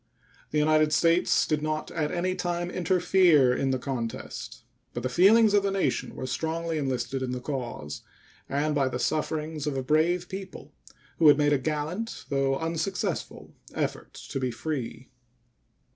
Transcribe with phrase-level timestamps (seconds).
[0.49, 4.63] The United States did not at any time interfere in the contest,
[4.95, 8.01] but the feelings of the nation were strongly enlisted in the cause,
[8.49, 10.73] and by the sufferings of a brave people,
[11.19, 15.11] who had made a gallant, though unsuccessful, effort to be free.